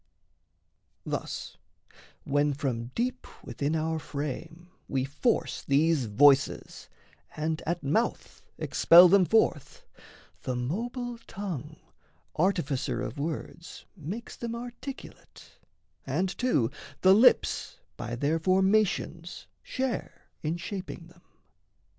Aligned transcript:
Thus, 1.05 1.57
when 2.23 2.55
from 2.55 2.85
deep 2.95 3.27
within 3.43 3.75
our 3.75 3.99
frame 3.99 4.71
we 4.87 5.05
force 5.05 5.61
These 5.61 6.05
voices, 6.05 6.89
and 7.37 7.61
at 7.67 7.83
mouth 7.83 8.41
expel 8.57 9.09
them 9.09 9.25
forth, 9.25 9.85
The 10.41 10.55
mobile 10.55 11.19
tongue, 11.27 11.75
artificer 12.35 12.99
of 13.03 13.19
words, 13.19 13.85
Makes 13.95 14.35
them 14.37 14.55
articulate, 14.55 15.59
and 16.07 16.35
too 16.35 16.71
the 17.01 17.13
lips 17.13 17.77
By 17.95 18.15
their 18.15 18.39
formations 18.39 19.45
share 19.61 20.29
in 20.41 20.57
shaping 20.57 21.09
them. 21.09 21.21